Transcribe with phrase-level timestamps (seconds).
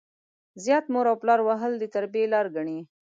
[0.63, 2.79] زيات مور او پلار وهل د تربيې لار ګڼي.